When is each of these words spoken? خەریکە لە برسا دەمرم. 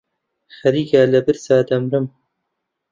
خەریکە 0.57 1.01
لە 1.13 1.19
برسا 1.25 1.57
دەمرم. 1.69 2.05